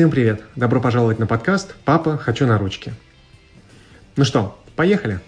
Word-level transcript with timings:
Всем 0.00 0.10
привет! 0.10 0.42
Добро 0.56 0.80
пожаловать 0.80 1.18
на 1.18 1.26
подкаст 1.26 1.74
«Папа, 1.84 2.16
хочу 2.16 2.46
на 2.46 2.56
ручки». 2.56 2.94
Ну 4.16 4.24
что, 4.24 4.58
поехали? 4.74 5.20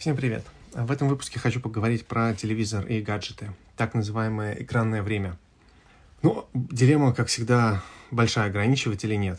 Всем 0.00 0.16
привет! 0.16 0.44
В 0.72 0.90
этом 0.90 1.06
выпуске 1.06 1.38
хочу 1.38 1.60
поговорить 1.60 2.04
про 2.04 2.34
телевизор 2.34 2.84
и 2.86 3.00
гаджеты, 3.00 3.52
так 3.76 3.94
называемое 3.94 4.54
экранное 4.54 5.04
время. 5.04 5.38
Ну, 6.22 6.48
дилемма, 6.52 7.14
как 7.14 7.28
всегда, 7.28 7.84
большая, 8.10 8.48
ограничивать 8.48 9.04
или 9.04 9.14
нет. 9.14 9.38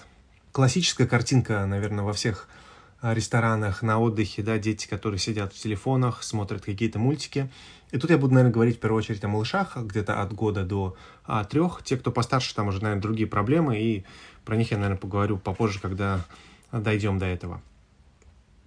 Классическая 0.53 1.07
картинка, 1.07 1.65
наверное, 1.65 2.05
во 2.05 2.13
всех 2.13 2.47
ресторанах, 3.11 3.81
на 3.81 3.99
отдыхе, 3.99 4.41
да, 4.43 4.57
дети, 4.57 4.87
которые 4.87 5.19
сидят 5.19 5.53
в 5.53 5.59
телефонах, 5.59 6.23
смотрят 6.23 6.63
какие-то 6.63 6.99
мультики. 6.99 7.51
И 7.91 7.97
тут 7.97 8.09
я 8.09 8.17
буду, 8.17 8.33
наверное, 8.33 8.53
говорить 8.53 8.77
в 8.77 8.79
первую 8.79 8.99
очередь 8.99 9.23
о 9.25 9.27
малышах, 9.27 9.75
где-то 9.75 10.21
от 10.21 10.31
года 10.33 10.63
до 10.63 10.95
а, 11.25 11.43
трех. 11.43 11.83
Те, 11.83 11.97
кто 11.97 12.11
постарше, 12.11 12.55
там 12.55 12.69
уже, 12.69 12.81
наверное, 12.81 13.01
другие 13.01 13.27
проблемы, 13.27 13.77
и 13.77 14.05
про 14.45 14.55
них 14.55 14.71
я, 14.71 14.77
наверное, 14.77 14.97
поговорю 14.97 15.37
попозже, 15.37 15.79
когда 15.81 16.23
дойдем 16.71 17.19
до 17.19 17.25
этого. 17.25 17.61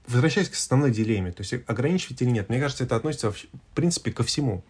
Возвращаясь 0.07 0.51
к 0.51 0.55
основной 0.55 0.91
дилемме, 0.91 1.33
то 1.33 1.41
есть 1.41 1.55
ограничивать 1.67 2.21
или 2.23 2.29
нет, 2.29 2.49
мне 2.49 2.61
кажется, 2.61 2.85
это 2.85 2.95
относится, 2.95 3.33
в 3.33 3.47
принципе, 3.75 4.13
ко 4.13 4.23
всему. 4.23 4.63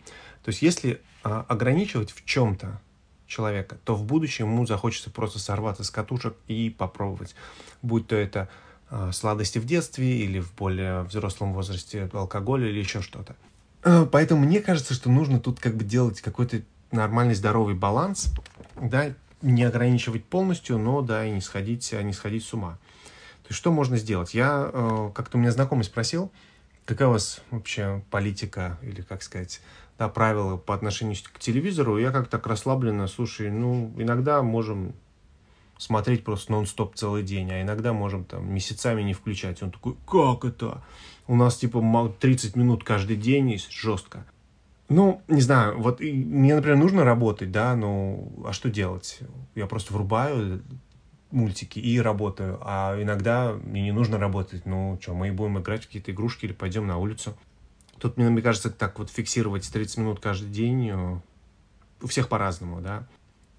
То 0.45 0.51
есть 0.51 0.63
если 0.63 1.03
а, 1.25 1.45
ограничивать 1.49 2.13
в 2.13 2.25
чем-то 2.25 2.81
человека, 3.27 3.77
то 3.85 3.97
в 3.97 4.05
будущем 4.05 4.47
ему 4.47 4.65
захочется 4.65 5.11
просто 5.11 5.41
сорваться 5.41 5.83
с 5.83 5.91
катушек 5.91 6.37
и 6.47 6.71
попробовать. 6.71 7.35
Будь 7.83 8.07
то 8.07 8.15
это 8.15 8.49
Э, 8.49 8.66
сладости 9.13 9.59
в 9.59 9.67
детстве 9.67 10.19
или 10.21 10.39
в 10.39 10.55
более 10.55 11.03
взрослом 11.03 11.53
возрасте 11.53 12.09
алкоголь 12.13 12.67
или 12.69 12.79
еще 12.79 13.03
что-то. 13.03 13.37
Э, 13.87 14.07
поэтому 14.11 14.45
мне 14.45 14.61
кажется, 14.61 14.95
что 14.95 15.11
нужно 15.11 15.39
тут 15.39 15.61
как 15.61 15.77
бы 15.77 15.85
делать 15.85 16.21
какой-то 16.21 16.63
нормальный 16.91 17.35
здоровый 17.35 17.75
баланс, 17.75 18.33
да, 18.75 19.13
не 19.43 19.63
ограничивать 19.63 20.25
полностью, 20.25 20.79
но 20.79 21.03
да, 21.03 21.25
и 21.25 21.31
не 21.31 21.41
сходить, 21.41 21.93
а 21.95 22.03
не 22.03 22.13
сходить 22.13 22.45
с 22.45 22.53
ума. 22.53 22.79
То 23.43 23.51
есть 23.51 23.59
что 23.59 23.71
можно 23.71 23.97
сделать? 23.97 24.35
Я 24.35 24.71
э, 24.73 25.11
как-то 25.15 25.39
у 25.39 25.41
меня 25.41 25.53
знакомый 25.53 25.85
спросил, 25.85 26.33
какая 26.85 27.09
у 27.09 27.13
вас 27.13 27.41
вообще 27.53 28.03
политика 28.11 28.77
или, 28.83 29.03
как 29.03 29.23
сказать, 29.23 29.61
да, 29.99 30.09
правила 30.09 30.57
по 30.57 30.75
отношению 30.75 31.17
к 31.33 31.39
телевизору. 31.39 31.99
Я 31.99 32.11
как-то 32.11 32.39
так 32.39 32.47
расслабленно, 32.49 33.07
слушай, 33.07 33.51
ну, 33.51 33.93
иногда 33.97 34.43
можем 34.43 34.95
смотреть 35.79 36.25
просто 36.25 36.53
нон-стоп 36.53 36.95
целый 36.95 37.23
день, 37.23 37.51
а 37.51 37.63
иногда 37.63 37.93
можем 37.93 38.25
там 38.25 38.53
месяцами 38.53 39.03
не 39.03 39.15
включать. 39.15 39.63
Он 39.63 39.71
такой, 39.71 39.97
как 40.07 40.45
это? 40.45 40.83
У 41.27 41.37
нас 41.37 41.57
типа 41.57 42.15
30 42.21 42.57
минут 42.57 42.85
каждый 42.85 43.17
день 43.17 43.51
есть, 43.51 43.71
жестко. 43.73 44.25
Ну, 44.89 45.21
не 45.27 45.41
знаю, 45.41 45.81
вот 45.81 46.01
мне, 46.01 46.55
например, 46.55 46.79
нужно 46.79 47.05
работать, 47.05 47.51
да, 47.51 47.75
ну, 47.75 48.33
а 48.47 48.53
что 48.53 48.71
делать? 48.71 49.19
Я 49.57 49.67
просто 49.67 49.93
врубаю 49.93 50.63
мультики 51.33 51.81
и 51.81 52.01
работаю, 52.01 52.59
а 52.63 53.01
иногда 53.01 53.53
мне 53.53 53.83
не 53.83 53.93
нужно 53.93 54.17
работать, 54.19 54.65
ну, 54.65 54.97
что, 55.01 55.13
мы 55.13 55.33
будем 55.33 55.59
играть 55.59 55.83
в 55.83 55.87
какие-то 55.87 56.13
игрушки 56.13 56.45
или 56.45 56.53
пойдем 56.53 56.87
на 56.87 56.99
улицу. 56.99 57.37
Тут, 57.99 58.17
мне, 58.17 58.29
мне 58.29 58.43
кажется, 58.43 58.71
так 58.71 58.99
вот 58.99 59.11
фиксировать 59.11 59.71
30 59.71 59.99
минут 59.99 60.21
каждый 60.21 60.51
день 60.51 60.91
э, 60.91 61.19
у 62.03 62.07
всех 62.07 62.29
по-разному, 62.29 62.81
да. 62.81 63.09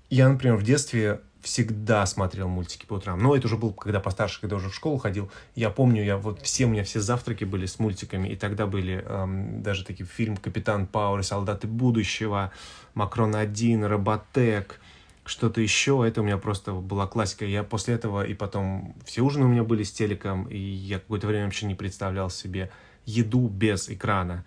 Я, 0.09 0.29
например, 0.29 0.55
в 0.55 0.63
детстве 0.63 1.21
всегда 1.41 2.05
смотрел 2.05 2.47
мультики 2.47 2.85
по 2.85 2.95
утрам. 2.95 3.19
Но 3.19 3.35
это 3.35 3.47
уже 3.47 3.57
был, 3.57 3.73
когда 3.73 3.99
постарше, 3.99 4.41
когда 4.41 4.55
уже 4.55 4.69
в 4.69 4.75
школу 4.75 4.97
ходил. 4.97 5.31
Я 5.55 5.69
помню, 5.69 6.03
я 6.03 6.17
вот 6.17 6.41
все 6.41 6.65
у 6.65 6.69
меня 6.69 6.83
все 6.83 6.99
завтраки 6.99 7.43
были 7.43 7.65
с 7.65 7.79
мультиками, 7.79 8.27
и 8.27 8.35
тогда 8.35 8.65
были 8.65 9.03
эм, 9.05 9.61
даже 9.61 9.85
такие 9.85 10.05
фильм 10.05 10.37
«Капитан 10.37 10.87
Пауэр», 10.87 11.23
«Солдаты 11.23 11.67
будущего», 11.67 12.51
«Макрон-1», 12.95 13.85
«Роботек», 13.85 14.79
что-то 15.27 15.61
еще. 15.61 16.03
Это 16.07 16.21
у 16.21 16.23
меня 16.23 16.37
просто 16.37 16.71
была 16.71 17.07
классика. 17.07 17.45
Я 17.45 17.63
после 17.63 17.95
этого, 17.95 18.25
и 18.25 18.33
потом 18.33 18.95
все 19.05 19.21
ужины 19.21 19.45
у 19.45 19.49
меня 19.49 19.63
были 19.63 19.83
с 19.83 19.91
телеком, 19.91 20.45
и 20.45 20.57
я 20.57 20.99
какое-то 20.99 21.27
время 21.27 21.45
вообще 21.45 21.65
не 21.65 21.75
представлял 21.75 22.29
себе 22.29 22.71
еду 23.05 23.47
без 23.47 23.89
экрана. 23.89 24.45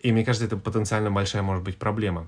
И 0.00 0.12
мне 0.12 0.24
кажется, 0.24 0.46
это 0.46 0.56
потенциально 0.56 1.10
большая 1.10 1.42
может 1.42 1.62
быть 1.62 1.78
проблема. 1.78 2.26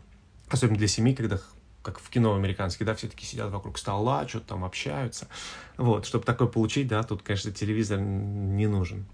Особенно 0.48 0.78
для 0.78 0.88
семей, 0.88 1.14
когда 1.14 1.40
как 1.84 2.00
в 2.00 2.08
кино 2.08 2.34
американских, 2.34 2.86
да, 2.86 2.94
все 2.94 3.08
таки 3.08 3.26
сидят 3.26 3.52
вокруг 3.52 3.78
стола, 3.78 4.26
что-то 4.26 4.48
там 4.48 4.64
общаются. 4.64 5.28
Вот, 5.76 6.06
чтобы 6.06 6.24
такое 6.24 6.48
получить, 6.48 6.88
да, 6.88 7.02
тут, 7.02 7.22
конечно, 7.22 7.52
телевизор 7.52 8.00
не 8.00 8.66
нужен. 8.66 9.06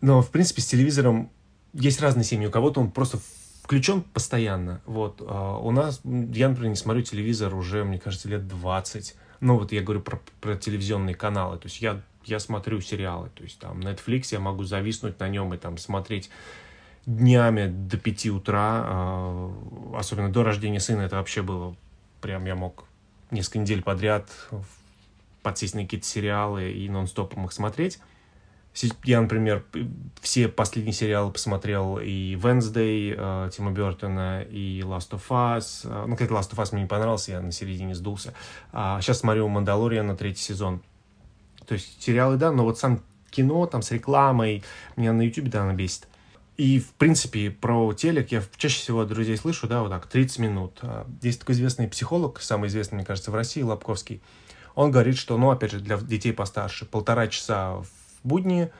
Но, 0.00 0.20
в 0.20 0.30
принципе, 0.30 0.60
с 0.60 0.66
телевизором 0.66 1.30
есть 1.72 2.00
разные 2.00 2.24
семьи. 2.24 2.46
У 2.46 2.50
кого-то 2.50 2.80
он 2.80 2.90
просто 2.90 3.18
включен 3.62 4.02
постоянно. 4.02 4.80
Вот. 4.86 5.22
А 5.24 5.58
у 5.58 5.70
нас, 5.70 6.00
я, 6.04 6.48
например, 6.48 6.70
не 6.70 6.76
смотрю 6.76 7.02
телевизор 7.02 7.54
уже, 7.54 7.84
мне 7.84 7.98
кажется, 7.98 8.28
лет 8.28 8.48
20. 8.48 9.14
Ну, 9.40 9.58
вот 9.58 9.70
я 9.72 9.82
говорю 9.82 10.00
про, 10.00 10.20
про 10.40 10.56
телевизионные 10.56 11.14
каналы. 11.14 11.58
То 11.58 11.66
есть 11.66 11.80
я, 11.80 12.02
я 12.24 12.40
смотрю 12.40 12.80
сериалы. 12.80 13.30
То 13.34 13.44
есть 13.44 13.60
там 13.60 13.80
Netflix 13.80 14.28
я 14.32 14.40
могу 14.40 14.64
зависнуть 14.64 15.20
на 15.20 15.28
нем 15.28 15.54
и 15.54 15.58
там 15.58 15.78
смотреть 15.78 16.30
днями 17.06 17.68
до 17.68 17.96
5 17.98 18.26
утра. 18.26 18.82
А, 18.84 19.96
особенно 19.96 20.32
до 20.32 20.42
рождения 20.42 20.80
сына 20.80 21.02
это 21.02 21.16
вообще 21.16 21.42
было 21.42 21.76
прям 22.20 22.44
я 22.46 22.54
мог 22.54 22.84
несколько 23.30 23.58
недель 23.58 23.82
подряд 23.82 24.30
подсесть 25.42 25.74
на 25.74 25.82
какие-то 25.82 26.06
сериалы 26.06 26.70
и 26.70 26.88
нон-стопом 26.88 27.46
их 27.46 27.52
смотреть. 27.52 27.98
Я, 29.04 29.20
например, 29.20 29.64
все 30.20 30.48
последние 30.48 30.92
сериалы 30.92 31.32
посмотрел 31.32 31.98
и 31.98 32.36
Wednesday 32.36 33.14
э, 33.16 33.50
Тима 33.50 33.72
Бертона, 33.72 34.42
и 34.42 34.80
Last 34.82 35.10
of 35.10 35.22
Us. 35.28 35.80
Э, 35.84 36.06
ну, 36.06 36.16
как 36.16 36.30
Last 36.30 36.52
of 36.52 36.58
Us 36.58 36.68
мне 36.72 36.82
не 36.82 36.88
понравился, 36.88 37.32
я 37.32 37.40
на 37.40 37.50
середине 37.50 37.96
сдулся. 37.96 38.32
А 38.72 39.00
сейчас 39.00 39.18
смотрю 39.18 39.48
«Мандалориан» 39.48 40.06
на 40.06 40.16
третий 40.16 40.42
сезон. 40.42 40.82
То 41.66 41.74
есть 41.74 42.00
сериалы, 42.00 42.36
да, 42.36 42.52
но 42.52 42.62
вот 42.62 42.78
сам 42.78 43.02
кино 43.30 43.66
там 43.66 43.82
с 43.82 43.90
рекламой 43.90 44.62
меня 44.96 45.12
на 45.12 45.22
YouTube, 45.22 45.48
да, 45.48 45.62
она 45.62 45.74
бесит. 45.74 46.06
И, 46.60 46.78
в 46.78 46.92
принципе, 46.92 47.50
про 47.50 47.90
телек 47.94 48.32
я 48.32 48.42
чаще 48.58 48.80
всего 48.80 49.00
от 49.00 49.08
друзей 49.08 49.38
слышу, 49.38 49.66
да, 49.66 49.80
вот 49.80 49.88
так, 49.88 50.04
30 50.06 50.38
минут. 50.40 50.78
А, 50.82 51.06
есть 51.22 51.40
такой 51.40 51.54
известный 51.54 51.88
психолог, 51.88 52.38
самый 52.42 52.68
известный, 52.68 52.96
мне 52.96 53.06
кажется, 53.06 53.30
в 53.30 53.34
России, 53.34 53.62
Лобковский. 53.62 54.20
Он 54.74 54.90
говорит, 54.90 55.16
что, 55.16 55.38
ну, 55.38 55.50
опять 55.50 55.70
же, 55.70 55.80
для 55.80 55.96
детей 55.96 56.34
постарше, 56.34 56.84
полтора 56.84 57.28
часа 57.28 57.76
в 57.76 57.88
будни, 58.24 58.70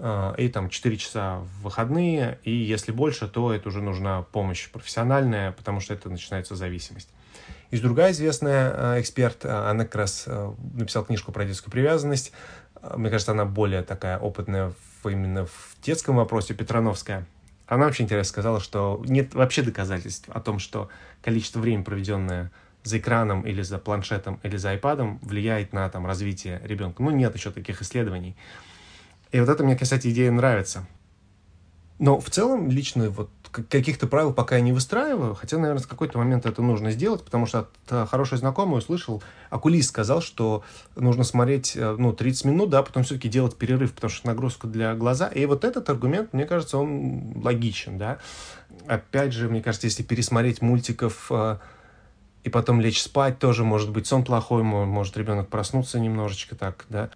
а, 0.00 0.34
и 0.34 0.48
там 0.48 0.68
4 0.68 0.96
часа 0.96 1.38
в 1.38 1.62
выходные, 1.62 2.40
и 2.42 2.50
если 2.50 2.90
больше, 2.90 3.28
то 3.28 3.52
это 3.52 3.68
уже 3.68 3.82
нужна 3.82 4.22
помощь 4.22 4.68
профессиональная, 4.68 5.52
потому 5.52 5.78
что 5.78 5.94
это 5.94 6.10
начинается 6.10 6.56
зависимость. 6.56 7.10
И 7.70 7.78
другая 7.78 8.10
известная 8.10 8.72
а, 8.74 9.00
эксперт, 9.00 9.44
она 9.44 9.84
как 9.84 9.94
раз 9.94 10.26
написала 10.74 11.06
книжку 11.06 11.30
про 11.30 11.44
детскую 11.44 11.70
привязанность. 11.70 12.32
Мне 12.96 13.10
кажется, 13.10 13.30
она 13.30 13.44
более 13.44 13.82
такая 13.82 14.18
опытная 14.18 14.72
именно 15.06 15.46
в 15.46 15.76
детском 15.82 16.16
вопросе 16.16 16.54
Петрановская, 16.54 17.26
она 17.66 17.86
очень 17.86 18.06
интересно 18.06 18.28
сказала, 18.28 18.60
что 18.60 19.02
нет 19.06 19.34
вообще 19.34 19.62
доказательств 19.62 20.28
о 20.30 20.40
том, 20.40 20.58
что 20.58 20.88
количество 21.22 21.60
времени, 21.60 21.84
проведенное 21.84 22.50
за 22.82 22.98
экраном 22.98 23.42
или 23.42 23.60
за 23.62 23.78
планшетом 23.78 24.40
или 24.42 24.56
за 24.56 24.70
айпадом, 24.70 25.18
влияет 25.22 25.72
на 25.72 25.88
там, 25.90 26.06
развитие 26.06 26.60
ребенка. 26.64 27.02
Ну, 27.02 27.10
нет 27.10 27.34
еще 27.34 27.50
таких 27.50 27.82
исследований. 27.82 28.36
И 29.30 29.40
вот 29.40 29.48
это 29.48 29.62
мне, 29.62 29.76
кстати, 29.76 30.08
идея 30.08 30.30
нравится. 30.30 30.86
Но 31.98 32.20
в 32.20 32.30
целом, 32.30 32.70
лично 32.70 33.10
вот 33.10 33.30
каких-то 33.50 34.06
правил 34.06 34.32
пока 34.32 34.56
я 34.56 34.60
не 34.60 34.72
выстраиваю, 34.72 35.34
хотя, 35.34 35.58
наверное, 35.58 35.82
в 35.82 35.88
какой-то 35.88 36.18
момент 36.18 36.46
это 36.46 36.62
нужно 36.62 36.90
сделать, 36.90 37.24
потому 37.24 37.46
что 37.46 37.60
от 37.60 37.70
э, 37.88 38.06
хорошей 38.06 38.38
знакомой 38.38 38.78
услышал, 38.78 39.22
окулист 39.50 39.88
сказал, 39.88 40.20
что 40.20 40.62
нужно 40.96 41.24
смотреть, 41.24 41.74
э, 41.74 41.96
ну, 41.98 42.12
30 42.12 42.44
минут, 42.44 42.70
да, 42.70 42.82
потом 42.82 43.02
все-таки 43.02 43.28
делать 43.28 43.56
перерыв, 43.56 43.94
потому 43.94 44.10
что 44.10 44.26
нагрузка 44.26 44.66
для 44.66 44.94
глаза. 44.94 45.28
И 45.28 45.44
вот 45.46 45.64
этот 45.64 45.88
аргумент, 45.88 46.32
мне 46.32 46.44
кажется, 46.44 46.78
он 46.78 47.32
логичен, 47.42 47.98
да. 47.98 48.18
Опять 48.86 49.32
же, 49.32 49.48
мне 49.48 49.62
кажется, 49.62 49.86
если 49.86 50.02
пересмотреть 50.02 50.62
мультиков 50.62 51.26
э, 51.30 51.56
и 52.44 52.50
потом 52.50 52.80
лечь 52.80 53.02
спать, 53.02 53.38
тоже 53.38 53.64
может 53.64 53.90
быть 53.90 54.06
сон 54.06 54.24
плохой, 54.24 54.62
может 54.62 55.16
ребенок 55.16 55.48
проснуться 55.48 55.98
немножечко 55.98 56.54
так, 56.54 56.84
да 56.88 57.10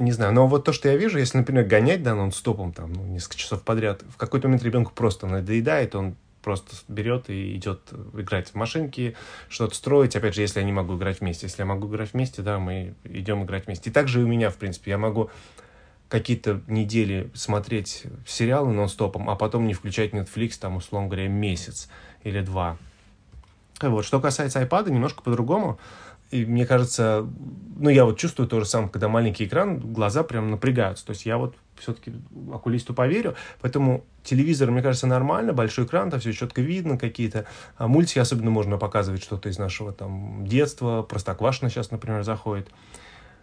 не 0.00 0.12
знаю, 0.12 0.32
но 0.32 0.46
вот 0.46 0.64
то, 0.64 0.72
что 0.72 0.88
я 0.88 0.96
вижу, 0.96 1.18
если, 1.18 1.38
например, 1.38 1.64
гонять, 1.64 2.02
да, 2.02 2.14
нон-стопом, 2.14 2.72
там, 2.72 2.92
ну, 2.92 3.04
несколько 3.04 3.36
часов 3.36 3.62
подряд, 3.62 4.02
в 4.08 4.16
какой-то 4.16 4.48
момент 4.48 4.62
ребенку 4.62 4.92
просто 4.94 5.26
надоедает, 5.26 5.94
он 5.94 6.16
просто 6.42 6.74
берет 6.88 7.28
и 7.28 7.54
идет 7.56 7.80
играть 8.14 8.48
в 8.48 8.54
машинки, 8.54 9.14
что-то 9.48 9.74
строить. 9.74 10.16
Опять 10.16 10.34
же, 10.34 10.40
если 10.40 10.60
я 10.60 10.66
не 10.66 10.72
могу 10.72 10.96
играть 10.96 11.20
вместе. 11.20 11.46
Если 11.46 11.60
я 11.62 11.66
могу 11.66 11.88
играть 11.88 12.12
вместе, 12.12 12.42
да, 12.42 12.58
мы 12.58 12.94
идем 13.04 13.44
играть 13.44 13.66
вместе. 13.66 13.90
И 13.90 13.92
также 13.92 14.20
и 14.20 14.24
у 14.24 14.26
меня, 14.26 14.50
в 14.50 14.56
принципе, 14.56 14.92
я 14.92 14.98
могу 14.98 15.30
какие-то 16.08 16.60
недели 16.66 17.30
смотреть 17.34 18.04
сериалы 18.26 18.72
нон-стопом, 18.72 19.30
а 19.30 19.36
потом 19.36 19.66
не 19.66 19.74
включать 19.74 20.12
Netflix, 20.12 20.58
там, 20.58 20.76
условно 20.76 21.08
говоря, 21.08 21.28
месяц 21.28 21.88
или 22.24 22.40
два. 22.40 22.78
Вот. 23.80 24.04
Что 24.04 24.20
касается 24.20 24.60
iPad, 24.62 24.90
немножко 24.90 25.22
по-другому. 25.22 25.78
И 26.30 26.44
мне 26.44 26.64
кажется, 26.64 27.26
ну, 27.76 27.90
я 27.90 28.04
вот 28.04 28.18
чувствую 28.18 28.48
то 28.48 28.60
же 28.60 28.66
самое, 28.66 28.90
когда 28.90 29.08
маленький 29.08 29.46
экран, 29.46 29.78
глаза 29.78 30.22
прям 30.22 30.50
напрягаются. 30.50 31.04
То 31.04 31.10
есть 31.10 31.26
я 31.26 31.38
вот 31.38 31.56
все-таки 31.76 32.12
окулисту 32.52 32.94
поверю. 32.94 33.34
Поэтому 33.60 34.04
телевизор, 34.22 34.70
мне 34.70 34.82
кажется, 34.82 35.06
нормально, 35.06 35.52
большой 35.52 35.86
экран, 35.86 36.10
там 36.10 36.20
все 36.20 36.32
четко 36.32 36.60
видно, 36.60 36.98
какие-то 36.98 37.46
а 37.76 37.88
мультики, 37.88 38.18
особенно 38.18 38.50
можно 38.50 38.78
показывать 38.78 39.22
что-то 39.22 39.48
из 39.48 39.58
нашего 39.58 39.92
там 39.92 40.46
детства, 40.46 41.02
Простоквашино 41.02 41.70
сейчас, 41.70 41.90
например, 41.90 42.22
заходит. 42.22 42.68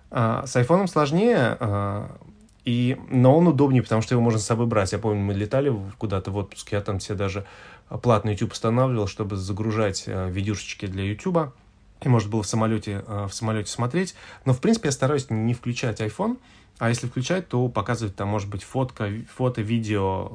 А, 0.09 0.45
с 0.45 0.55
айфоном 0.55 0.87
сложнее, 0.87 1.57
а, 1.59 2.17
и, 2.63 2.97
но 3.09 3.37
он 3.37 3.47
удобнее, 3.47 3.81
потому 3.81 4.01
что 4.01 4.15
его 4.15 4.21
можно 4.21 4.39
с 4.39 4.45
собой 4.45 4.67
брать. 4.67 4.91
Я 4.91 4.99
помню, 4.99 5.21
мы 5.21 5.33
летали 5.33 5.73
куда-то 5.97 6.31
в 6.31 6.37
отпуск, 6.37 6.71
я 6.71 6.81
там 6.81 6.99
себе 6.99 7.15
даже 7.15 7.45
платный 8.01 8.33
YouTube 8.33 8.53
устанавливал, 8.53 9.07
чтобы 9.07 9.35
загружать 9.35 10.05
а, 10.07 10.29
видюшечки 10.29 10.85
для 10.85 11.03
YouTube. 11.03 11.53
И 12.01 12.09
можно 12.09 12.29
было 12.29 12.43
в 12.43 12.47
самолете, 12.47 13.03
а, 13.07 13.27
в 13.27 13.33
самолете 13.33 13.71
смотреть. 13.71 14.15
Но, 14.45 14.53
в 14.53 14.61
принципе, 14.61 14.89
я 14.89 14.91
стараюсь 14.91 15.29
не 15.29 15.53
включать 15.53 16.01
iPhone, 16.01 16.37
а 16.79 16.89
если 16.89 17.07
включать, 17.07 17.47
то 17.47 17.67
показывать 17.69 18.15
там, 18.15 18.27
может 18.27 18.49
быть, 18.49 18.63
фотка, 18.63 19.09
фото, 19.33 19.61
видео 19.61 20.29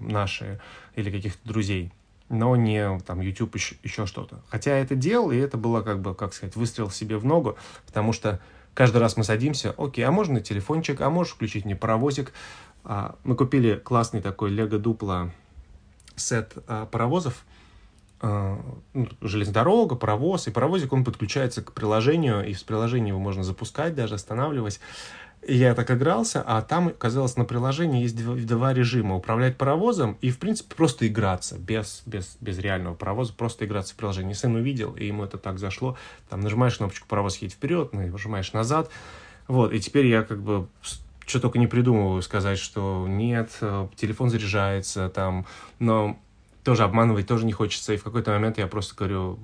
э, 0.00 0.04
наши 0.04 0.58
или 0.94 1.10
каких-то 1.10 1.46
друзей, 1.46 1.92
но 2.30 2.56
не 2.56 2.98
там 3.00 3.20
YouTube 3.20 3.54
еще, 3.54 3.76
еще 3.82 4.06
что-то. 4.06 4.40
Хотя 4.48 4.76
я 4.76 4.82
это 4.82 4.94
делал, 4.94 5.30
и 5.30 5.36
это 5.36 5.58
было 5.58 5.82
как 5.82 6.00
бы, 6.00 6.14
как 6.14 6.32
сказать, 6.32 6.56
выстрел 6.56 6.90
себе 6.90 7.18
в 7.18 7.26
ногу, 7.26 7.56
потому 7.86 8.14
что 8.14 8.40
каждый 8.72 8.98
раз 8.98 9.18
мы 9.18 9.24
садимся, 9.24 9.74
окей, 9.76 10.02
а 10.02 10.10
можно 10.10 10.40
телефончик, 10.40 11.02
а 11.02 11.10
можешь 11.10 11.34
включить 11.34 11.66
мне 11.66 11.76
паровозик. 11.76 12.32
А, 12.84 13.16
мы 13.24 13.36
купили 13.36 13.76
классный 13.76 14.22
такой 14.22 14.52
Lego 14.52 14.80
Duplo 14.80 15.30
сет 16.14 16.54
а, 16.68 16.86
паровозов, 16.86 17.44
ну, 18.22 19.08
железная 19.20 19.54
дорога, 19.54 19.94
паровоз, 19.94 20.46
и 20.46 20.50
паровозик, 20.50 20.92
он 20.92 21.04
подключается 21.04 21.62
к 21.62 21.72
приложению, 21.72 22.46
и 22.48 22.54
с 22.54 22.62
приложения 22.62 23.08
его 23.08 23.20
можно 23.20 23.44
запускать, 23.44 23.94
даже 23.94 24.14
останавливать. 24.14 24.80
И 25.46 25.54
я 25.54 25.74
так 25.74 25.90
игрался, 25.92 26.42
а 26.44 26.60
там, 26.60 26.90
казалось, 26.90 27.36
на 27.36 27.44
приложении 27.44 28.02
есть 28.02 28.16
два, 28.16 28.34
два 28.34 28.74
режима. 28.74 29.14
Управлять 29.14 29.56
паровозом 29.56 30.16
и, 30.20 30.30
в 30.30 30.38
принципе, 30.40 30.74
просто 30.74 31.06
играться, 31.06 31.56
без, 31.56 32.02
без, 32.04 32.36
без 32.40 32.58
реального 32.58 32.94
паровоза, 32.94 33.32
просто 33.32 33.64
играться 33.64 33.94
в 33.94 33.96
приложении. 33.96 34.32
Сын 34.32 34.56
увидел, 34.56 34.94
и 34.96 35.06
ему 35.06 35.22
это 35.22 35.38
так 35.38 35.60
зашло. 35.60 35.96
Там 36.28 36.40
нажимаешь 36.40 36.78
кнопочку 36.78 37.06
«Паровоз 37.06 37.36
едет 37.36 37.54
вперед», 37.54 37.92
нажимаешь 37.92 38.52
«Назад». 38.54 38.90
Вот, 39.46 39.72
и 39.72 39.78
теперь 39.78 40.06
я 40.06 40.22
как 40.22 40.42
бы 40.42 40.66
что 41.26 41.40
только 41.40 41.58
не 41.58 41.66
придумываю 41.66 42.22
сказать, 42.22 42.58
что 42.58 43.06
нет, 43.08 43.50
э, 43.60 43.88
телефон 43.96 44.30
заряжается, 44.30 45.08
там, 45.08 45.44
но 45.80 46.18
тоже 46.66 46.82
обманывать 46.82 47.28
тоже 47.28 47.46
не 47.46 47.52
хочется. 47.52 47.92
И 47.92 47.96
в 47.96 48.02
какой-то 48.02 48.32
момент 48.32 48.58
я 48.58 48.66
просто 48.66 48.96
говорю, 48.96 49.38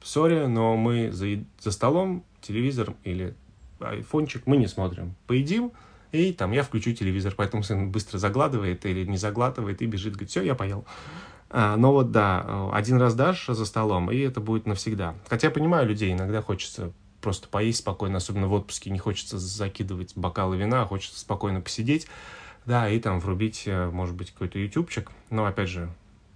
сори, 0.00 0.46
но 0.46 0.76
мы 0.76 1.10
за, 1.10 1.26
за 1.58 1.72
столом, 1.72 2.22
телевизор 2.40 2.94
или 3.02 3.34
айфончик 3.80 4.46
мы 4.46 4.56
не 4.58 4.68
смотрим. 4.68 5.16
Поедим, 5.26 5.72
и 6.12 6.32
там 6.32 6.52
я 6.52 6.62
включу 6.62 6.92
телевизор, 6.92 7.34
поэтому 7.36 7.64
сын 7.64 7.90
быстро 7.90 8.18
загладывает 8.18 8.86
или 8.86 9.04
не 9.04 9.16
заглатывает 9.16 9.82
и 9.82 9.86
бежит, 9.86 10.12
говорит, 10.12 10.30
все, 10.30 10.42
я 10.42 10.54
поел. 10.54 10.84
А, 11.50 11.76
но 11.76 11.92
вот 11.92 12.12
да, 12.12 12.70
один 12.72 13.00
раз 13.00 13.16
дашь 13.16 13.46
за 13.48 13.66
столом, 13.66 14.12
и 14.12 14.18
это 14.18 14.40
будет 14.40 14.66
навсегда. 14.66 15.16
Хотя 15.28 15.48
я 15.48 15.50
понимаю 15.50 15.88
людей, 15.88 16.12
иногда 16.12 16.42
хочется 16.42 16.92
просто 17.20 17.48
поесть 17.48 17.80
спокойно, 17.80 18.18
особенно 18.18 18.46
в 18.46 18.52
отпуске, 18.52 18.90
не 18.90 19.00
хочется 19.00 19.36
закидывать 19.36 20.12
бокалы 20.14 20.56
вина, 20.56 20.82
а 20.82 20.86
хочется 20.86 21.18
спокойно 21.18 21.60
посидеть, 21.60 22.06
да, 22.66 22.88
и 22.88 23.00
там 23.00 23.18
врубить, 23.18 23.64
э, 23.66 23.90
может 23.90 24.14
быть, 24.14 24.30
какой-то 24.30 24.60
ютубчик. 24.60 25.10
Но, 25.30 25.44
опять 25.44 25.70
же, 25.70 25.90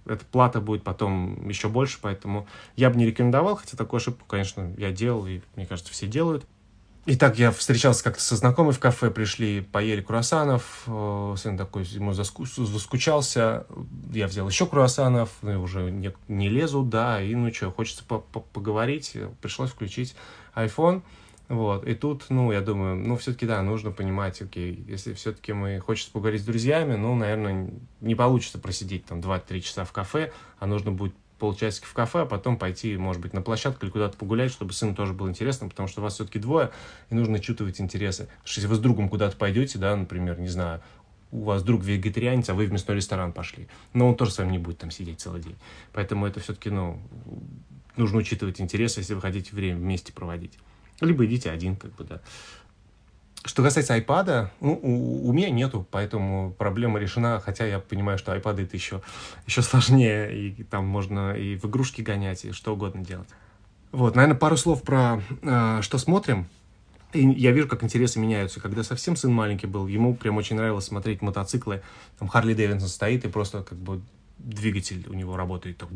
эта 0.05 0.25
плата 0.25 0.61
будет 0.61 0.83
потом 0.83 1.47
еще 1.47 1.69
больше, 1.69 1.97
поэтому 2.01 2.47
я 2.75 2.89
бы 2.89 2.97
не 2.97 3.05
рекомендовал, 3.05 3.55
хотя 3.55 3.77
такую 3.77 3.99
ошибку, 3.99 4.25
конечно, 4.27 4.73
я 4.77 4.91
делал, 4.91 5.25
и 5.27 5.41
мне 5.55 5.65
кажется, 5.65 5.91
все 5.91 6.07
делают. 6.07 6.45
Итак, 7.05 7.37
я 7.37 7.51
встречался 7.51 8.01
как-то 8.01 8.21
со 8.21 8.37
знакомой 8.37 8.71
в 8.71 8.79
кафе, 8.79 9.11
пришли, 9.11 9.59
поели 9.59 9.99
круассанов, 9.99 10.83
э, 10.87 11.35
сын 11.37 11.57
такой 11.57 11.83
ему 11.83 12.13
заску, 12.13 12.45
заскучался, 12.45 13.67
я 14.13 14.25
взял 14.27 14.47
еще 14.47 14.65
круассанов, 14.65 15.29
ну, 15.41 15.61
уже 15.61 15.91
не, 15.91 16.13
не 16.29 16.47
лезут, 16.47 16.87
да, 16.87 17.21
и 17.21 17.35
ну 17.35 17.53
что, 17.53 17.71
хочется 17.71 18.05
по 18.05 18.23
-по 18.31 18.41
поговорить, 18.53 19.17
пришлось 19.41 19.71
включить 19.71 20.15
iPhone, 20.55 21.01
вот, 21.53 21.87
и 21.87 21.95
тут, 21.95 22.25
ну, 22.29 22.51
я 22.51 22.61
думаю, 22.61 22.95
ну, 22.95 23.15
все-таки, 23.17 23.45
да, 23.45 23.61
нужно 23.61 23.91
понимать, 23.91 24.41
окей, 24.41 24.83
если 24.87 25.13
все-таки 25.13 25.53
мы 25.53 25.79
хочется 25.79 26.11
поговорить 26.11 26.41
с 26.41 26.45
друзьями, 26.45 26.95
ну, 26.95 27.15
наверное, 27.15 27.69
не 28.01 28.15
получится 28.15 28.59
просидеть 28.59 29.05
там 29.05 29.19
2-3 29.19 29.59
часа 29.61 29.85
в 29.85 29.91
кафе, 29.91 30.31
а 30.59 30.67
нужно 30.67 30.91
будет 30.91 31.13
полчасика 31.39 31.87
в 31.87 31.93
кафе, 31.93 32.21
а 32.21 32.25
потом 32.25 32.57
пойти, 32.57 32.95
может 32.95 33.21
быть, 33.21 33.33
на 33.33 33.41
площадку 33.41 33.85
или 33.85 33.91
куда-то 33.91 34.17
погулять, 34.17 34.51
чтобы 34.51 34.73
сыну 34.73 34.95
тоже 34.95 35.13
было 35.13 35.27
интересно, 35.27 35.67
потому 35.67 35.87
что 35.87 36.01
вас 36.01 36.13
все-таки 36.13 36.39
двое, 36.39 36.71
и 37.09 37.15
нужно 37.15 37.39
чувствовать 37.39 37.81
интересы. 37.81 38.29
Если 38.45 38.67
вы 38.67 38.75
с 38.75 38.79
другом 38.79 39.09
куда-то 39.09 39.35
пойдете, 39.35 39.77
да, 39.77 39.95
например, 39.95 40.39
не 40.39 40.47
знаю, 40.47 40.81
у 41.31 41.43
вас 41.43 41.63
друг 41.63 41.83
вегетарианец, 41.83 42.47
а 42.49 42.53
вы 42.53 42.67
в 42.67 42.71
мясной 42.71 42.97
ресторан 42.97 43.33
пошли, 43.33 43.67
но 43.93 44.07
он 44.07 44.15
тоже 44.15 44.31
с 44.31 44.37
вами 44.37 44.51
не 44.51 44.59
будет 44.59 44.77
там 44.77 44.91
сидеть 44.91 45.19
целый 45.19 45.41
день. 45.41 45.57
Поэтому 45.91 46.25
это 46.25 46.39
все-таки, 46.39 46.69
ну, 46.69 46.99
нужно 47.97 48.19
учитывать 48.19 48.61
интересы, 48.61 48.99
если 48.99 49.13
вы 49.13 49.21
хотите 49.21 49.55
время 49.55 49.77
вместе 49.77 50.13
проводить. 50.13 50.57
Либо 51.03 51.25
идите 51.25 51.51
один, 51.51 51.75
как 51.75 51.93
бы, 51.95 52.03
да. 52.03 52.21
Что 53.45 53.61
касается 53.61 53.97
iPad, 53.97 54.47
ну, 54.61 54.79
у, 54.81 55.29
у 55.29 55.33
меня 55.33 55.49
нету, 55.49 55.85
поэтому 55.91 56.55
проблема 56.57 56.97
решена, 56.97 57.41
хотя 57.43 57.65
я 57.65 57.79
понимаю, 57.79 58.17
что 58.17 58.33
iPad 58.33 58.63
это 58.63 58.75
еще, 58.75 59.01
еще 59.45 59.61
сложнее, 59.61 60.33
и 60.33 60.63
там 60.63 60.85
можно 60.85 61.33
и 61.33 61.57
в 61.57 61.65
игрушки 61.65 62.01
гонять, 62.01 62.45
и 62.45 62.51
что 62.51 62.73
угодно 62.73 63.03
делать. 63.03 63.27
Вот, 63.91 64.15
наверное, 64.15 64.37
пару 64.37 64.55
слов 64.57 64.81
про 64.81 65.21
э, 65.41 65.79
что 65.81 65.97
смотрим. 65.97 66.47
И 67.11 67.29
я 67.29 67.51
вижу, 67.51 67.67
как 67.67 67.83
интересы 67.83 68.19
меняются. 68.19 68.59
Когда 68.59 68.81
совсем 68.81 69.15
сын 69.15 69.31
маленький 69.31 69.67
был, 69.67 69.85
ему 69.87 70.15
прям 70.15 70.37
очень 70.37 70.55
нравилось 70.55 70.85
смотреть 70.85 71.21
мотоциклы. 71.21 71.83
Там 72.17 72.27
Харли 72.27 72.55
Дэвидсон 72.55 72.87
стоит 72.87 73.23
и 73.23 73.27
просто 73.27 73.61
как 73.61 73.77
бы 73.77 74.01
двигатель 74.39 75.05
у 75.09 75.13
него 75.13 75.37
работает. 75.37 75.77
Так, 75.77 75.89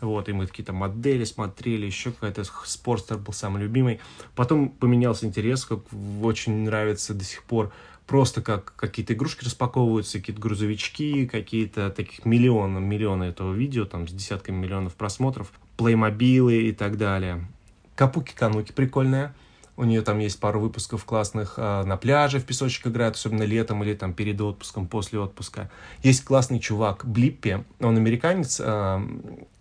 вот, 0.00 0.28
и 0.28 0.32
мы 0.32 0.46
какие-то 0.46 0.72
модели 0.72 1.24
смотрели, 1.24 1.86
еще 1.86 2.12
какая-то 2.12 2.44
Спортстер 2.64 3.18
был 3.18 3.32
самый 3.32 3.62
любимый. 3.62 4.00
Потом 4.34 4.70
поменялся 4.70 5.26
интерес, 5.26 5.64
как 5.64 5.80
очень 6.22 6.64
нравится 6.64 7.14
до 7.14 7.24
сих 7.24 7.42
пор 7.44 7.72
просто 8.10 8.42
как 8.42 8.74
какие-то 8.74 9.12
игрушки 9.12 9.44
распаковываются, 9.44 10.18
какие-то 10.18 10.42
грузовички, 10.42 11.26
какие-то 11.26 11.90
таких 11.90 12.24
миллионы, 12.24 12.80
миллионы 12.80 13.24
этого 13.24 13.54
видео, 13.54 13.84
там 13.84 14.08
с 14.08 14.12
десятками 14.12 14.56
миллионов 14.56 14.96
просмотров, 14.96 15.52
плеймобилы 15.76 16.62
и 16.62 16.72
так 16.72 16.98
далее. 16.98 17.46
Капуки-кануки 17.94 18.72
прикольная. 18.72 19.32
У 19.80 19.84
нее 19.84 20.02
там 20.02 20.18
есть 20.18 20.38
пару 20.38 20.60
выпусков 20.60 21.06
классных 21.06 21.54
а, 21.56 21.84
на 21.84 21.96
пляже 21.96 22.38
в 22.38 22.44
песочек 22.44 22.88
играют, 22.88 23.16
особенно 23.16 23.44
летом 23.44 23.82
или 23.82 23.94
там 23.94 24.12
перед 24.12 24.38
отпуском, 24.38 24.86
после 24.86 25.18
отпуска. 25.18 25.70
Есть 26.02 26.22
классный 26.22 26.60
чувак 26.60 27.06
Блиппи, 27.06 27.64
он 27.80 27.96
американец, 27.96 28.60
а, 28.62 29.02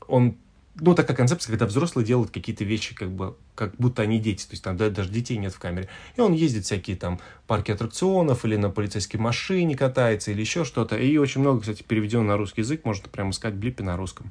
он 0.09 0.35
ну, 0.75 0.93
такая 0.93 1.15
концепция, 1.15 1.51
когда 1.51 1.67
взрослые 1.67 2.05
делают 2.05 2.31
какие-то 2.31 2.65
вещи, 2.65 2.93
как 2.93 3.09
бы, 3.11 3.37
как 3.55 3.73
будто 3.77 4.01
они 4.01 4.19
дети, 4.19 4.43
то 4.43 4.51
есть 4.51 4.63
там 4.63 4.75
да, 4.75 4.89
даже 4.89 5.09
детей 5.09 5.37
нет 5.37 5.53
в 5.53 5.59
камере. 5.59 5.87
И 6.17 6.19
он 6.19 6.33
ездит 6.33 6.65
всякие 6.65 6.97
там 6.97 7.21
парки 7.47 7.71
аттракционов 7.71 8.43
или 8.43 8.57
на 8.57 8.69
полицейской 8.69 9.21
машине 9.21 9.77
катается 9.77 10.31
или 10.31 10.41
еще 10.41 10.65
что-то. 10.65 10.97
И 10.97 11.15
очень 11.15 11.39
много, 11.39 11.61
кстати, 11.61 11.81
переведено 11.81 12.23
на 12.23 12.35
русский 12.35 12.59
язык, 12.59 12.83
можно 12.83 13.07
прямо 13.07 13.29
искать 13.29 13.53
блипи 13.53 13.83
на 13.83 13.95
русском. 13.95 14.29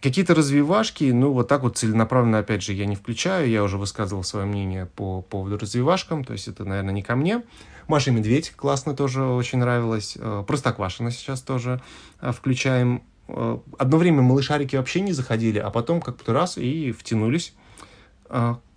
Какие-то 0.00 0.34
развивашки, 0.34 1.10
ну, 1.10 1.32
вот 1.32 1.48
так 1.48 1.62
вот 1.62 1.76
целенаправленно, 1.76 2.38
опять 2.38 2.62
же, 2.62 2.72
я 2.72 2.86
не 2.86 2.94
включаю. 2.94 3.48
Я 3.48 3.64
уже 3.64 3.78
высказывал 3.78 4.22
свое 4.22 4.46
мнение 4.46 4.86
по 4.86 5.22
поводу 5.22 5.58
развивашкам, 5.58 6.24
то 6.24 6.32
есть 6.32 6.46
это, 6.46 6.64
наверное, 6.64 6.94
не 6.94 7.02
ко 7.02 7.16
мне. 7.16 7.42
Маша 7.88 8.10
и 8.10 8.14
Медведь 8.14 8.50
классно 8.50 8.94
тоже 8.94 9.24
очень 9.24 9.58
нравилось. 9.58 10.16
э, 10.20 10.44
Простоквашино 10.46 11.10
сейчас 11.10 11.40
тоже 11.40 11.82
э, 12.20 12.32
включаем. 12.32 13.02
Э, 13.26 13.58
Одно 13.76 13.98
время 13.98 14.22
малышарики 14.22 14.76
вообще 14.76 15.00
не 15.00 15.12
заходили, 15.12 15.58
а 15.58 15.70
потом 15.70 16.00
как-то 16.00 16.32
раз 16.32 16.58
и 16.58 16.92
втянулись. 16.92 17.54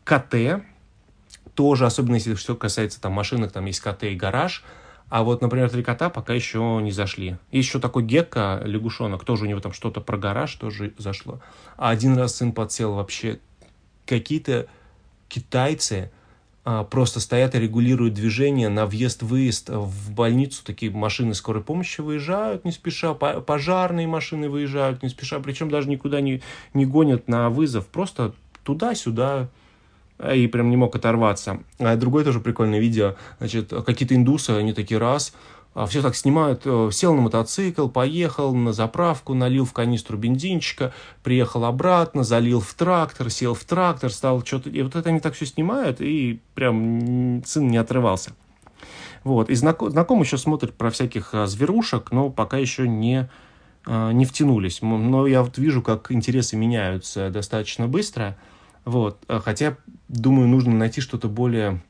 КТ 0.06 0.64
тоже, 1.56 1.86
особенно 1.86 2.16
если 2.16 2.36
что 2.36 2.56
касается 2.56 3.02
там 3.02 3.12
машинок, 3.12 3.52
там 3.52 3.66
есть 3.66 3.82
КТ 3.82 4.04
и 4.04 4.16
гараж– 4.16 4.64
а 5.12 5.24
вот, 5.24 5.42
например, 5.42 5.70
три 5.70 5.84
кота 5.84 6.10
пока 6.10 6.34
еще 6.34 6.80
не 6.82 6.92
зашли. 6.92 7.36
Есть 7.52 7.68
еще 7.68 7.80
такой 7.80 8.04
гекко, 8.04 8.62
лягушонок, 8.64 9.26
тоже 9.26 9.44
у 9.44 9.48
него 9.48 9.60
там 9.60 9.74
что-то 9.74 10.00
про 10.00 10.18
гараж 10.18 10.56
тоже 10.56 10.94
зашло. 10.98 11.42
А 11.76 11.90
один 11.90 12.18
раз 12.18 12.38
сын 12.38 12.54
подсел 12.54 12.94
вообще. 12.94 13.40
Какие-то 14.06 14.68
китайцы 15.28 16.12
а, 16.64 16.86
просто 16.86 17.20
стоят 17.20 17.56
и 17.56 17.60
регулируют 17.60 18.14
движение 18.14 18.70
на 18.70 18.86
въезд-выезд 18.86 19.68
в 19.68 20.14
больницу. 20.14 20.64
Такие 20.64 20.94
машины 20.94 21.34
скорой 21.34 21.62
помощи 21.62 22.00
выезжают 22.00 22.64
не 22.64 22.72
спеша, 22.72 23.14
пожарные 23.14 24.08
машины 24.08 24.48
выезжают 24.48 25.04
не 25.04 25.10
спеша, 25.10 25.42
причем 25.42 25.70
даже 25.70 25.90
никуда 25.90 26.22
не, 26.22 26.42
не 26.74 26.86
гонят 26.86 27.28
на 27.28 27.50
вызов. 27.50 27.86
Просто 27.88 28.34
туда-сюда 28.64 29.50
и 30.34 30.48
прям 30.48 30.70
не 30.70 30.78
мог 30.78 30.96
оторваться. 30.96 31.60
А 31.80 31.96
другое 31.96 32.24
тоже 32.24 32.40
прикольное 32.40 32.80
видео, 32.80 33.16
значит, 33.40 33.74
какие-то 33.86 34.16
индусы, 34.16 34.52
они 34.52 34.74
такие 34.74 35.00
раз, 35.00 35.34
а, 35.74 35.86
все 35.86 36.02
так 36.02 36.16
снимают, 36.16 36.64
э, 36.66 36.90
сел 36.92 37.14
на 37.16 37.22
мотоцикл, 37.22 37.88
поехал 37.88 38.54
на 38.54 38.74
заправку, 38.74 39.34
налил 39.34 39.66
в 39.66 39.72
канистру 39.72 40.18
бензинчика, 40.18 40.94
приехал 41.24 41.64
обратно, 41.64 42.24
залил 42.24 42.60
в 42.60 42.74
трактор, 42.74 43.30
сел 43.30 43.54
в 43.54 43.64
трактор, 43.64 44.12
стал 44.12 44.44
что-то... 44.44 44.70
И 44.70 44.82
вот 44.82 44.96
это 44.96 45.10
они 45.10 45.22
так 45.22 45.34
все 45.34 45.46
снимают, 45.46 46.02
и 46.02 46.42
прям 46.56 47.42
сын 47.46 47.70
не 47.70 47.78
отрывался. 47.78 48.34
Вот. 49.24 49.50
И 49.50 49.56
знаком, 49.56 49.92
знаком 49.92 50.20
еще 50.20 50.38
смотрит 50.38 50.74
про 50.74 50.90
всяких 50.90 51.34
а, 51.34 51.48
зверушек, 51.48 52.12
но 52.12 52.30
пока 52.30 52.58
еще 52.58 52.86
не, 52.88 53.30
не 53.88 54.26
втянулись. 54.26 54.82
Но 54.82 55.26
я 55.26 55.42
вот 55.42 55.58
вижу, 55.58 55.82
как 55.82 56.12
интересы 56.12 56.58
меняются 56.58 57.30
достаточно 57.30 57.88
быстро. 57.88 58.38
Вот. 58.84 59.20
Хотя, 59.28 59.78
думаю, 60.12 60.48
нужно 60.48 60.74
найти 60.74 61.02
что-то 61.02 61.28
более 61.28 61.82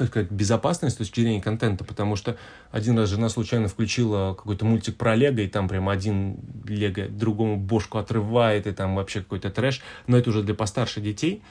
так 0.00 0.08
сказать, 0.08 0.30
безопасность 0.30 0.94
с 0.96 0.98
точки 0.98 1.20
зрения 1.20 1.42
контента, 1.42 1.84
потому 1.84 2.16
что 2.16 2.38
один 2.72 2.98
раз 2.98 3.10
жена 3.10 3.28
случайно 3.28 3.68
включила 3.68 4.32
какой-то 4.32 4.64
мультик 4.64 4.96
про 4.96 5.14
Лего, 5.14 5.40
и 5.40 5.46
там 5.46 5.68
прям 5.68 5.90
один 5.90 6.38
Лего 6.64 7.06
другому 7.10 7.58
бошку 7.58 7.98
отрывает, 7.98 8.66
и 8.66 8.72
там 8.72 8.94
вообще 8.94 9.20
какой-то 9.20 9.50
трэш, 9.50 9.82
но 10.06 10.16
это 10.16 10.30
уже 10.30 10.42
для 10.42 10.54
постарше 10.54 11.02
детей. 11.02 11.42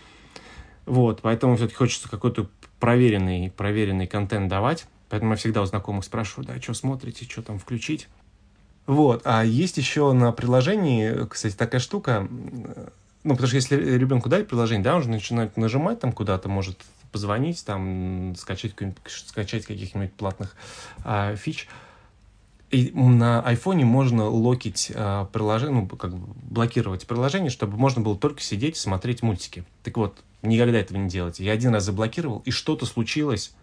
Вот, 0.88 1.22
поэтому 1.22 1.58
все-таки 1.58 1.76
хочется 1.76 2.10
какой-то 2.10 2.50
проверенный, 2.80 3.54
проверенный 3.56 4.08
контент 4.08 4.48
давать. 4.48 4.88
Поэтому 5.10 5.34
я 5.34 5.38
всегда 5.38 5.62
у 5.62 5.66
знакомых 5.66 6.04
спрашиваю, 6.04 6.48
да, 6.48 6.60
что 6.60 6.74
смотрите, 6.74 7.26
что 7.26 7.44
там 7.44 7.60
включить. 7.60 8.08
Вот, 8.88 9.22
а 9.26 9.46
есть 9.46 9.78
еще 9.78 10.12
на 10.14 10.32
приложении, 10.32 11.28
кстати, 11.28 11.54
такая 11.56 11.80
штука, 11.80 12.28
ну, 13.30 13.36
потому 13.36 13.48
что 13.48 13.58
если 13.58 13.76
ребенку 13.76 14.28
дать 14.28 14.48
приложение, 14.48 14.84
да, 14.84 14.96
он 14.96 15.04
же 15.04 15.10
начинает 15.10 15.56
нажимать 15.56 16.00
там 16.00 16.12
куда-то, 16.12 16.50
может 16.50 16.82
позвонить, 17.12 17.64
там, 17.64 18.34
скачать, 18.36 18.74
скачать 19.06 19.68
каких-нибудь 19.68 20.14
платных 20.14 20.56
а, 21.04 21.36
фич. 21.36 21.68
И 22.72 22.92
на 22.92 23.42
айфоне 23.42 23.86
можно 23.86 24.28
локить 24.28 24.92
а, 24.96 25.26
приложение, 25.26 25.82
ну, 25.82 25.88
как 25.88 26.16
бы 26.16 26.34
блокировать 26.42 27.06
приложение, 27.06 27.52
чтобы 27.52 27.78
можно 27.78 28.02
было 28.02 28.18
только 28.18 28.42
сидеть 28.42 28.78
и 28.78 28.80
смотреть 28.80 29.22
мультики. 29.22 29.64
Так 29.84 29.98
вот, 29.98 30.24
никогда 30.42 30.80
этого 30.80 30.98
не 30.98 31.08
делайте. 31.08 31.46
Я 31.46 31.52
один 31.52 31.72
раз 31.72 31.84
заблокировал, 31.84 32.42
и 32.46 32.52
что-то 32.52 32.88
случилось, 32.88 33.54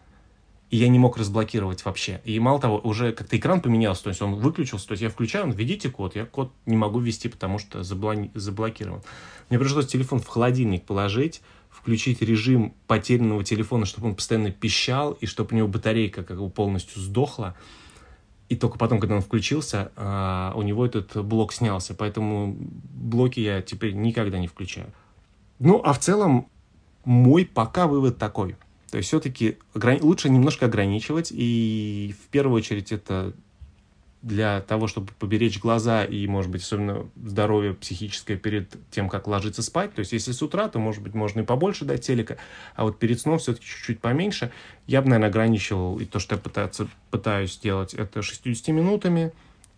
и 0.71 0.77
я 0.79 0.89
не 0.89 0.99
мог 0.99 1.17
разблокировать 1.17 1.85
вообще. 1.85 2.21
И 2.25 2.39
мало 2.41 2.61
того, 2.61 2.79
уже 2.79 3.13
как-то 3.13 3.37
экран 3.37 3.61
поменялся, 3.61 4.05
то 4.05 4.09
есть 4.11 4.21
он 4.21 4.35
выключился, 4.35 4.89
то 4.89 4.93
есть 4.93 5.03
я 5.03 5.11
включаю, 5.11 5.45
он, 5.45 5.53
введите 5.53 5.91
код, 5.91 6.17
я 6.17 6.27
код 6.27 6.53
не 6.67 6.77
могу 6.77 6.99
ввести, 6.99 7.29
потому 7.29 7.59
что 7.59 7.83
заблокирован. 7.85 9.03
Мне 9.49 9.59
пришлось 9.59 9.87
телефон 9.87 10.21
в 10.21 10.27
холодильник 10.27 10.85
положить, 10.85 11.41
включить 11.71 12.21
режим 12.21 12.75
потерянного 12.89 13.45
телефона, 13.45 13.87
чтобы 13.87 14.09
он 14.09 14.17
постоянно 14.17 14.51
пищал, 14.51 15.13
и 15.13 15.27
чтобы 15.27 15.51
у 15.53 15.57
него 15.57 15.69
батарейка 15.69 16.25
как 16.25 16.39
бы 16.39 16.51
полностью 16.51 17.01
сдохла. 17.01 17.55
И 18.49 18.57
только 18.57 18.79
потом, 18.79 18.99
когда 18.99 19.17
он 19.17 19.23
включился, 19.23 19.93
а, 19.97 20.53
у 20.57 20.63
него 20.63 20.87
этот 20.87 21.25
блок 21.25 21.53
снялся. 21.53 21.95
Поэтому 21.95 22.57
блоки 22.59 23.41
я 23.41 23.61
теперь 23.63 23.93
никогда 23.93 24.39
не 24.39 24.47
включаю. 24.47 24.93
Ну, 25.59 25.81
а 25.85 25.93
в 25.93 25.99
целом, 25.99 26.49
мой 27.05 27.45
пока 27.45 27.87
вывод 27.87 28.19
такой. 28.19 28.57
То 28.97 28.99
есть 29.01 29.09
все-таки 29.09 29.59
лучше 29.75 30.31
немножко 30.31 30.65
ограничивать, 30.65 31.31
и 31.31 32.15
в 32.19 32.31
первую 32.31 32.57
очередь 32.57 32.93
это 32.93 33.35
для 34.23 34.63
того, 34.63 34.87
чтобы 34.87 35.13
поберечь 35.19 35.61
глаза 35.61 36.03
и, 36.03 36.27
может 36.27 36.51
быть, 36.51 36.63
особенно 36.63 37.07
здоровье 37.23 37.75
психическое 37.75 38.37
перед 38.37 38.75
тем, 38.91 39.11
как 39.11 39.27
ложиться 39.27 39.61
спать. 39.61 39.93
То 39.93 40.01
есть, 40.01 40.13
если 40.13 40.33
с 40.33 40.41
утра, 40.41 40.69
то, 40.69 40.79
может 40.79 41.03
быть, 41.03 41.13
можно 41.13 41.41
и 41.41 41.43
побольше 41.43 41.85
дать 41.85 42.07
телека, 42.07 42.39
а 42.75 42.85
вот 42.85 42.99
перед 42.99 43.21
сном 43.21 43.39
все-таки 43.39 43.67
чуть-чуть 43.67 44.01
поменьше. 44.01 44.51
Я 44.87 45.03
бы, 45.03 45.11
наверное, 45.11 45.29
ограничивал, 45.29 45.99
и 45.99 46.07
то, 46.07 46.19
что 46.19 46.37
я 46.37 46.41
пытаться, 46.41 46.89
пытаюсь 47.11 47.59
делать, 47.59 47.93
это 47.93 48.23
60 48.23 48.69
минутами, 48.69 49.31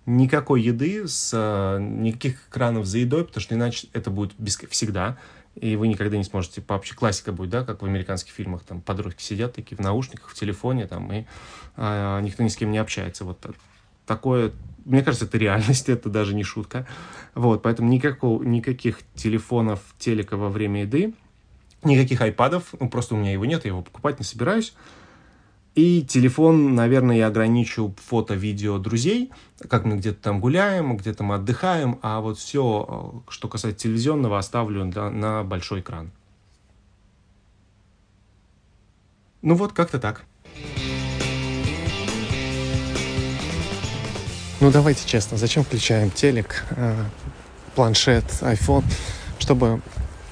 никакой 0.06 0.62
еды, 0.62 1.08
с, 1.08 1.32
э, 1.34 1.80
никаких 1.80 2.46
экранов 2.50 2.87
за 2.87 2.98
едой, 2.98 3.25
потому 3.25 3.42
что 3.42 3.56
иначе 3.56 3.88
это 3.92 4.10
будет 4.10 4.34
без, 4.38 4.56
всегда, 4.70 5.18
и 5.59 5.77
вы 5.77 5.88
никогда 5.88 6.17
не 6.17 6.25
сможете, 6.25 6.62
вообще 6.67 6.95
классика 6.95 7.33
будет, 7.33 7.50
да, 7.50 7.65
как 7.65 7.83
в 7.83 7.85
американских 7.85 8.33
фильмах, 8.33 8.62
там 8.62 8.81
подростки 8.81 9.23
сидят 9.23 9.55
такие 9.55 9.77
в 9.77 9.81
наушниках, 9.81 10.29
в 10.29 10.35
телефоне, 10.35 10.87
там, 10.87 11.12
и 11.12 11.25
а, 11.77 12.21
никто 12.21 12.43
ни 12.43 12.49
с 12.49 12.57
кем 12.57 12.71
не 12.71 12.79
общается. 12.79 13.25
Вот 13.25 13.45
такое, 14.07 14.53
мне 14.85 15.03
кажется, 15.03 15.27
это 15.27 15.38
реальность, 15.38 15.88
это 15.88 16.09
даже 16.09 16.35
не 16.35 16.43
шутка. 16.43 16.87
Вот, 17.35 17.62
поэтому 17.62 17.88
никакого, 17.88 18.43
никаких 18.43 19.00
телефонов, 19.15 19.81
телека 19.99 20.37
во 20.37 20.49
время 20.49 20.83
еды, 20.83 21.15
никаких 21.85 22.21
айпадов, 22.21 22.75
ну, 22.81 22.88
просто 22.88 23.15
у 23.15 23.19
меня 23.19 23.33
его 23.33 23.45
нет, 23.45 23.65
я 23.65 23.71
его 23.71 23.83
покупать 23.83 24.19
не 24.19 24.25
собираюсь. 24.25 24.75
И 25.78 26.02
телефон, 26.02 26.75
наверное, 26.75 27.18
я 27.18 27.28
ограничу 27.28 27.94
фото-видео 28.04 28.78
друзей, 28.78 29.30
как 29.68 29.85
мы 29.85 29.94
где-то 29.94 30.20
там 30.20 30.40
гуляем, 30.40 30.97
где-то 30.97 31.23
мы 31.23 31.37
отдыхаем, 31.37 32.00
а 32.02 32.20
вот 32.20 32.37
все, 32.37 33.23
что 33.28 33.47
касается 33.47 33.85
телевизионного, 33.85 34.40
оставлю 34.40 34.87
на, 34.87 35.08
на 35.08 35.44
большой 35.44 35.78
экран. 35.78 36.11
Ну 39.40 39.54
вот, 39.54 39.73
как-то 39.73 40.00
так. 40.00 40.25
Ну 44.58 44.73
давайте 44.73 45.06
честно, 45.06 45.37
зачем 45.37 45.62
включаем 45.62 46.11
телек, 46.11 46.64
э, 46.70 47.04
планшет, 47.76 48.25
iPhone, 48.40 48.82
чтобы 49.38 49.80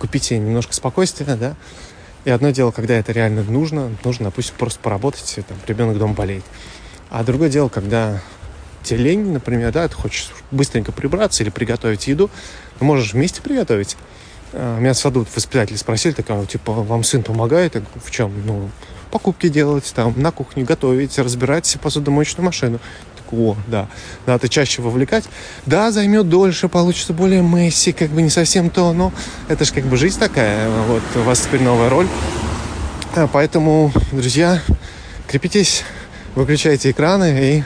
купить 0.01 0.25
себе 0.25 0.41
немножко 0.41 0.75
спокойствия, 0.75 1.37
да? 1.37 1.55
И 2.27 2.31
одно 2.31 2.51
дело, 2.51 2.73
когда 2.73 2.95
это 2.95 3.13
реально 3.13 3.45
нужно, 3.45 3.89
нужно, 4.03 4.25
допустим, 4.25 4.57
просто 4.59 4.81
поработать, 4.81 5.39
там, 5.47 5.57
ребенок 5.69 5.97
дома 5.97 6.13
болеет. 6.13 6.43
А 7.09 7.23
другое 7.23 7.49
дело, 7.49 7.69
когда 7.69 8.21
тебе 8.83 8.99
лень, 8.99 9.33
например, 9.33 9.71
да, 9.71 9.87
ты 9.87 9.95
хочешь 9.95 10.33
быстренько 10.51 10.91
прибраться 10.91 11.45
или 11.45 11.51
приготовить 11.51 12.09
еду, 12.09 12.29
ты 12.81 12.85
можешь 12.85 13.13
вместе 13.13 13.41
приготовить. 13.43 13.97
Э, 14.53 14.77
меня 14.81 14.95
в 14.95 14.99
саду 14.99 15.25
воспитатели 15.37 15.77
спросили, 15.77 16.15
такая, 16.15 16.45
типа, 16.47 16.73
вам 16.73 17.05
сын 17.05 17.23
помогает? 17.23 17.77
Я 17.77 17.83
говорю, 17.83 18.01
в 18.05 18.11
чем? 18.11 18.33
Ну, 18.45 18.71
покупки 19.13 19.49
делать, 19.49 19.93
там, 19.95 20.13
на 20.17 20.33
кухне 20.33 20.65
готовить, 20.65 21.17
разбирать 21.21 21.79
посудомоечную 21.81 22.45
машину 22.45 22.81
о, 23.33 23.57
да, 23.67 23.89
надо 24.27 24.49
чаще 24.49 24.83
вовлекать. 24.83 25.25
Да, 25.67 25.91
займет 25.91 26.29
дольше, 26.29 26.69
получится 26.69 27.13
более 27.13 27.43
Месси, 27.43 27.93
как 27.93 28.11
бы 28.11 28.23
не 28.23 28.31
совсем 28.31 28.71
то, 28.71 28.93
но 28.93 29.13
это 29.49 29.65
же 29.65 29.73
как 29.73 29.85
бы 29.85 29.97
жизнь 29.97 30.19
такая, 30.19 30.69
вот 30.89 31.03
у 31.17 31.21
вас 31.21 31.41
теперь 31.41 31.63
новая 31.63 31.89
роль. 31.89 32.09
А, 33.15 33.29
поэтому, 33.33 33.93
друзья, 34.13 34.61
крепитесь, 35.27 35.85
выключайте 36.35 36.91
экраны 36.91 37.39
и 37.41 37.65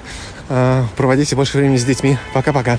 э, 0.49 0.85
проводите 0.97 1.37
больше 1.37 1.59
времени 1.59 1.77
с 1.77 1.85
детьми. 1.85 2.19
Пока-пока. 2.33 2.79